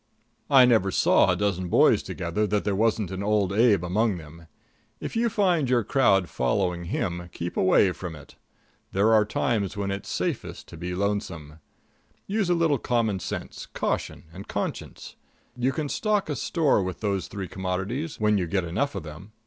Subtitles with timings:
[0.49, 4.47] I never saw a dozen boys together that there wasn't an Old Abe among them.
[4.99, 8.35] If you find your crowd following him, keep away from it.
[8.93, 11.59] There are times when it's safest to be lonesome.
[12.25, 15.17] Use a little common sense, caution and conscience.
[15.55, 19.33] You can stock a store with those three commodities, when you get enough of them.